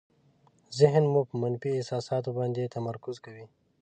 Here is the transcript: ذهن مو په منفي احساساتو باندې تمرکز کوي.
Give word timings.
ذهن 0.79 1.03
مو 1.13 1.21
په 1.29 1.35
منفي 1.43 1.69
احساساتو 1.75 2.29
باندې 2.39 2.71
تمرکز 2.75 3.15
کوي. 3.25 3.45